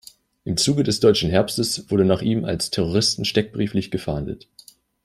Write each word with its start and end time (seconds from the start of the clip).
Im 0.45 0.57
Zuge 0.57 0.81
des 0.81 0.99
Deutschen 0.99 1.29
Herbstes 1.29 1.91
wurde 1.91 2.05
nach 2.05 2.23
ihm 2.23 2.43
als 2.43 2.71
Terroristen 2.71 3.23
steckbrieflich 3.23 3.91
gefahndet. 3.91 4.47